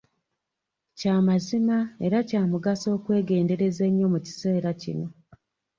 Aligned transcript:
Kya 0.97 1.15
mazima 1.27 1.77
era 2.05 2.17
kya 2.29 2.41
mugaso 2.51 2.87
okwegendereza 2.97 3.81
ennyo 3.89 4.07
mu 4.13 4.19
kiseera 4.25 4.69
kino. 4.81 5.07